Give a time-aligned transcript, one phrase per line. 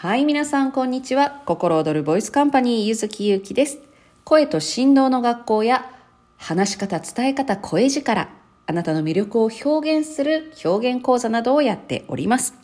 [0.00, 1.42] はい、皆さん、こんにちは。
[1.44, 3.80] 心躍るボイスカンパニー、ゆずきゆうきです。
[4.22, 5.90] 声と振動の学校や、
[6.36, 8.28] 話し方、伝え方、声力、
[8.66, 12.54] あなたの魅力を表現する表現講座などをやっております。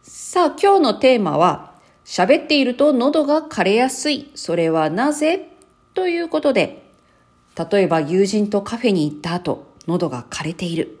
[0.00, 1.74] さあ、今日のテーマは、
[2.06, 4.32] 喋っていると喉が枯れやすい。
[4.34, 5.46] それはなぜ？
[5.92, 6.90] ということで、
[7.70, 10.99] 例えば友人とカフェに行った後、喉が枯れている。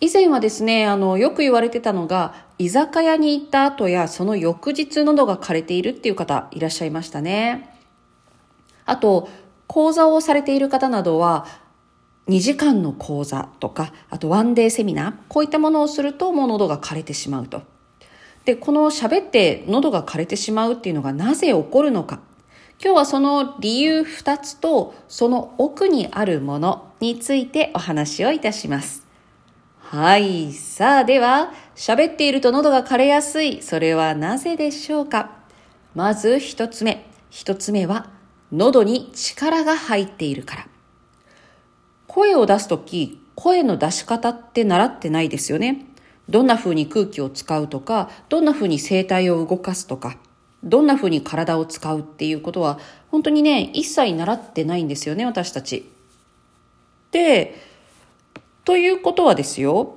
[0.00, 7.76] 以前はですね、あの、よく言われてたのが、居酒屋に行った後やその翌日喉が枯れているっていう方いらっしゃいましたね。
[8.84, 9.28] あと、
[9.66, 11.46] 講座をされている方などは、
[12.28, 17.62] 2時間の講座とか、あとワンデーセミナー、こういったものをするともう喉が枯れてしまうと。
[18.44, 22.20] で、この喋って喉が枯れてしまうっていうのがなぜ起こるのか。
[22.82, 29.07] 今日はその理由2つとその奥にあるものについてお話をいたします。
[29.90, 30.52] はい。
[30.52, 33.62] さあ、では、喋っていると喉が枯れやすい。
[33.62, 35.30] それはなぜでしょうか？
[35.94, 37.06] まず一つ目。
[37.30, 38.10] 一つ目は、
[38.52, 40.66] 喉に力が入っているから。
[42.06, 45.86] 声を出すとき、声の出し方って習ってないですよね。
[46.28, 50.18] どんな風に空気を使うとか、どんな風に声帯を動かすとか、
[50.62, 52.78] どんな風に体を使うっていうことは、
[53.10, 55.90] 本当にね、一切習ってないんですよね、私たち。
[57.10, 57.77] で、
[58.68, 59.94] ということはですよ、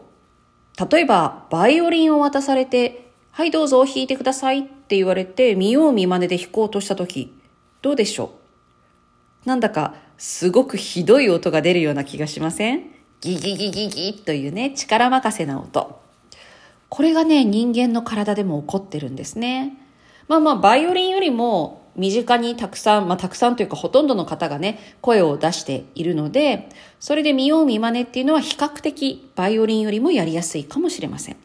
[0.89, 7.37] 例えば、バイオリンを渡されて、はいどうぞ弾いてくださいって言われて、見よう見真似で弾こうとしたとき、
[7.81, 8.31] どうでしょ
[9.45, 9.47] う？
[9.49, 12.83] なんだか、すごくひどい音が出るような気がしません？
[13.19, 15.99] ギギギギギというね、力任せな音。
[16.87, 19.73] これがね、人間の体でも起こってるんですね。
[20.29, 31.37] まあまあ、バイオリンよりも、身近にたくさん、まあ、たくさんというかほとんどの方がね、声を出しているので、それで見よう見真似っていうのは比較的バイオリンよりもやりやすいかもしれません。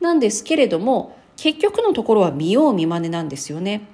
[0.00, 3.88] なんですけれども、結局のところは見よう見真似なんですよね。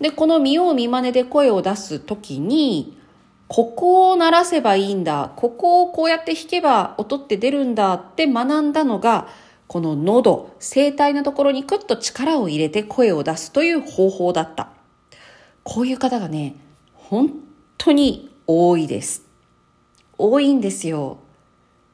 [0.00, 2.96] で、この見よう見真似で声を出すときに、
[3.48, 9.28] ここを鳴らせばいいんだ、ここをこうやって弾けば音って出るんだって学んだのが、
[9.66, 14.79] この喉、声帯のところにクッと力を入れて声を出すという方法だった。
[15.72, 16.56] こういう方がね、
[16.94, 17.30] 本
[17.78, 19.22] 当に多いです。
[20.18, 21.18] 多いんですよ。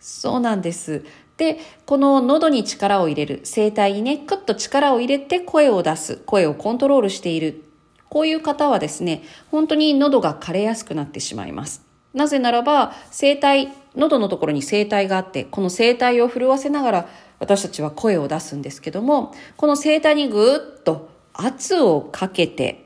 [0.00, 1.04] そうなんです。
[1.36, 7.64] で、この喉に力を入れる、声帯にね、クッと力を入れて声を出す、声をコントロールしている。
[8.08, 11.84] こういう方はですね、本当に喉が枯れやすくなってしまいます。
[12.14, 17.08] なぜならば、声帯、喉のところに声帯があって、この声帯を震わせながら
[17.40, 22.85] 私たちは声を出すんですけども、この声帯にぐーっと圧をかけて、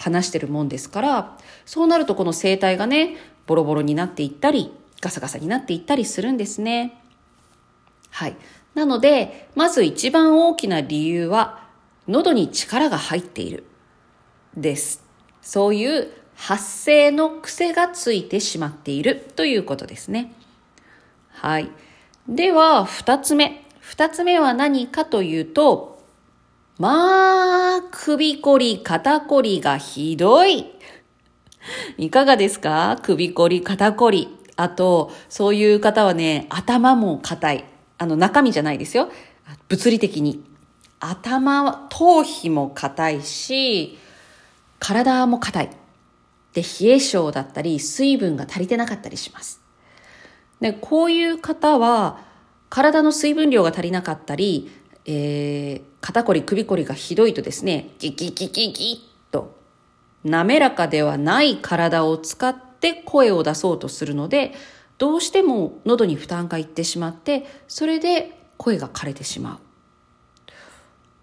[0.00, 3.16] 話してるもんですから、そうなるとこの声帯がね、
[3.46, 4.72] ボロボロになっていったり、
[5.02, 7.02] ガサガサになっていったりするんですね。
[8.08, 8.36] はい。
[8.74, 11.68] なので、まず一番大きな理由は、
[12.08, 13.64] 喉に力が入っている。
[14.56, 15.04] です。
[15.42, 20.32] そういう発声の癖がついてしまっているということですね。
[21.28, 21.70] はい。
[22.26, 23.66] では、二つ目。
[23.80, 25.99] 二つ目は何かというと、
[26.80, 30.64] まあ、首こり、肩こりがひどい。
[31.98, 32.98] いかがですか？
[33.02, 34.34] 首こり、肩こり。
[34.56, 37.64] あと、そういう方はね、頭も硬い。
[37.98, 39.10] あの、中身じゃないですよ。
[39.68, 40.42] 物理的に。
[41.00, 43.98] 頭、頭皮も硬いし、
[44.78, 45.70] 体も硬い。
[46.54, 49.60] で、冷え性だったり、水分が足りてなかったりします。
[50.62, 52.24] で、こういう方は、
[52.70, 54.70] 体の水分量が足りなかったり、
[55.12, 59.58] えー、肩こり首こりがひどいとですね、ギギギギギッと
[60.22, 64.52] 滑らかではない体を使って声を出そうとするので、
[64.98, 69.58] どうしても喉に負担がいってしまって、それで声が枯れてしま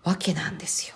[0.06, 0.96] うわけなんですよ。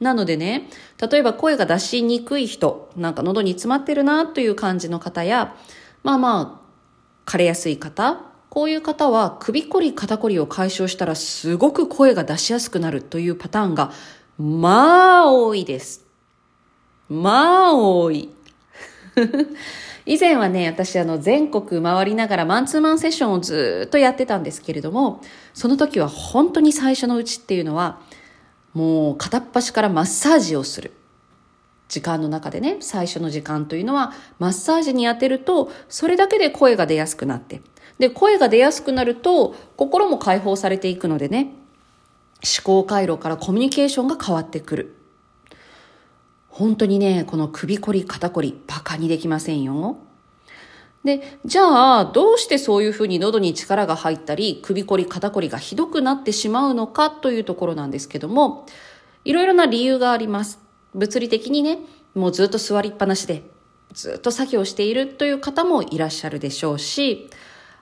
[0.00, 0.68] なのでね、
[1.00, 5.54] 例えば声が出しにくい人、なんか喉に詰まってるなという感じの方や、
[6.02, 13.90] まあまあ、枯れやすい方、こういう方は首こり肩こりを解消したらすごく声が出しやすくなるというパターンが
[14.38, 16.06] まあ多いです。
[17.08, 18.30] まあ多い。
[20.06, 25.20] 以前はね、私あの全国回りながらマンツーマンセッションをずっとやってたんですけれども、
[25.52, 27.98] その時は本当に最初のうちっていうのは、
[28.72, 30.92] もう片っ端からマッサージをする。
[31.88, 37.60] 時間の中でね、最初の時間というのはマッサージに当てると、それだけで声が出やすくなって、
[37.98, 41.52] で、声が出やすくなると、心も解放されていくのでね、
[42.42, 44.96] 思考回路からコミュニケーションが変わってくる。
[46.48, 49.96] 本当にね、この首こり、肩こり、バカにできませんよ。
[51.04, 58.66] で、じゃあ、どうしてそういうふうに喉に力が入ったり、首こり、肩こりがひどくなってしまうのかというところなんですけども、
[59.24, 60.58] いろいろな理由があります。
[60.94, 61.78] 物理的にね、
[62.14, 63.42] もうずっと座りっぱなしで、
[63.92, 67.30] ずっと作業しているという方もいらっしゃるでしょうし、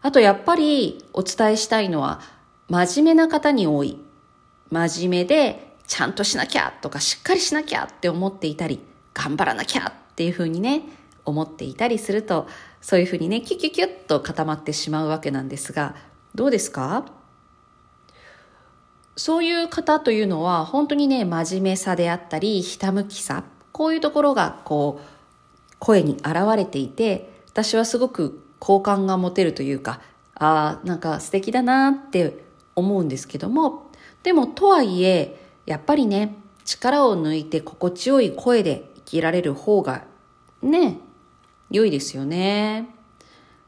[0.03, 2.21] あとやっぱりお伝えしたいのは、
[2.69, 3.99] 真面目な方に多い。
[4.71, 8.81] 真面目で、ちゃんとしなきゃとか、しっかりしなきゃって思っていたり、
[9.15, 10.83] 頑張らなきゃっていうふうにね、
[11.25, 12.49] 思っていたりすると、
[12.81, 15.95] そういうふうにね、キュキュキュッと固まってしまうわけなんですが、
[16.35, 17.05] どうですか？
[19.15, 30.01] そういう方というのは、本当にね、真面目さであったり、ひたむきさ、こういうところが、こう、声に現れていて、私はすごく好感が持てるというか、
[30.37, 32.45] ああ、なんか素敵だなって
[32.77, 33.91] 思うんですけども、
[34.23, 40.05] でもとはいえ、やっぱりね、力を抜いて心地よい声で生きられる方が
[40.63, 41.01] ね、
[41.73, 42.95] 良いですよね。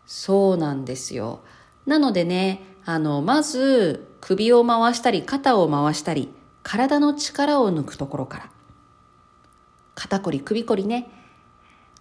[0.06, 1.40] そうなんですよ。
[1.87, 6.32] なのでね、あの、まず首を回したり肩を回したり、
[6.62, 8.50] 体の力を抜くところから。
[9.97, 11.24] 肩こり、首こりね。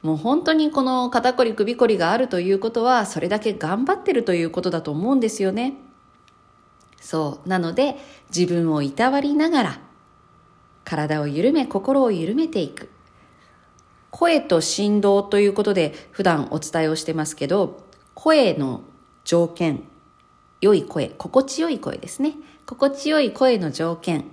[0.04, 5.76] もう本当にこの肩こり、首こりがあるということは、それだけ頑張ってるということだと思うんですよね。
[7.00, 7.50] そう。
[7.50, 7.96] なので、
[8.36, 9.80] 自分をいたわりながら、
[10.84, 12.90] 体を緩め、心を緩めていく。
[14.12, 17.84] 声と振動ということで普段お伝えをしてますけど、
[18.14, 18.82] 声の
[19.24, 19.84] 条件、
[20.62, 22.36] 良い声、心地よい声ですね。
[22.66, 24.26] 心地よい声の条件、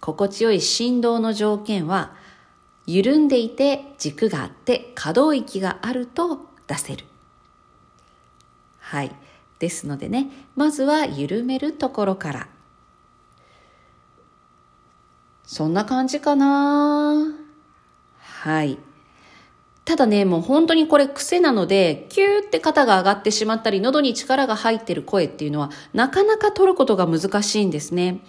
[0.00, 2.14] 心地よい振動の条件は、
[2.88, 7.04] 緩んでいて軸があって可動域があると出せる。
[8.80, 9.14] はい。
[9.58, 12.48] ですのでね、まずは緩めるところから。
[15.44, 17.34] そんな感じかな
[18.20, 18.78] はい。
[19.84, 28.24] ただね、もう本当にこれ癖なので、キューって肩が上がってしまったり、喉に力が入ってる声っていうのは、なかなか取ることが難しいんですね。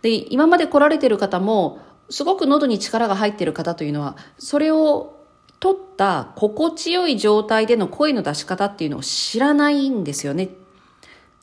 [0.00, 5.18] で、今まで来られてる方も、すごく喉に力が入っている方というのは、それを
[5.60, 10.50] 取った心地よい状態での声の出し方っていうのを知らないんですよね。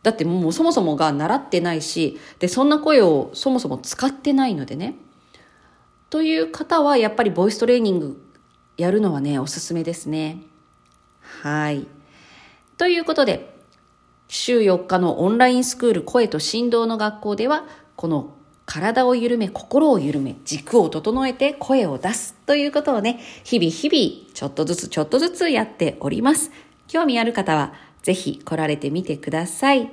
[0.04, 4.96] だってもうそもそもが習ってないし、で、そんな声をそもそも使ってないのでね。
[6.10, 8.22] という方はやっぱりボイストレーニング
[8.78, 10.44] やるのはね、おすすめですね。
[11.42, 11.88] はい。
[12.78, 13.56] ということで、
[14.28, 17.66] 週4日のオンラインスクール声と振動の学校では、
[17.96, 18.36] この
[18.66, 26.52] 体を緩め、心を緩め、軸を整えて声を出すということをね、日々日々、ちょっとずつちょっとずつやっております。
[26.88, 29.90] 興味ある方は、ぜひ来られてみてください。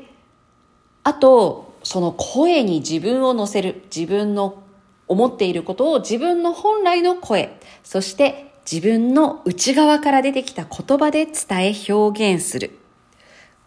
[1.05, 4.63] あと、その声に自分を乗せる、自分の
[5.09, 11.35] 思っていることを自分の本来の声、そして自分の内側から出てきた言葉で伝
[11.73, 12.79] え表現する。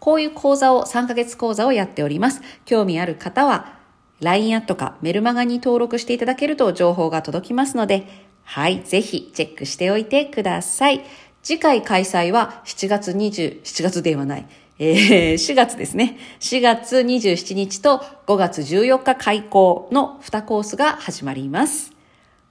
[0.00, 2.40] こういう講座を、3ヶ月講座をやっております。
[2.64, 3.75] 興味ある方は、
[4.20, 8.06] LINE アットかメルマガに登録していただけると情報が届きますので、
[8.44, 11.04] はい、ぜひチェックしておいてください。
[11.42, 14.48] 次回開催は7月20、7月ではない。
[14.78, 16.18] えー、4月ですね。
[16.40, 21.92] 4月27日と5月14日開講の2コースが始まります。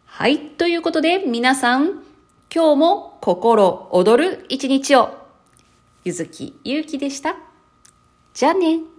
[0.06, 0.40] はい。
[0.40, 2.04] ということで皆さん、
[2.54, 5.10] 今日も心躍る一日を。
[6.04, 7.36] ゆずきゆうきでした。
[8.34, 8.95] じゃあね。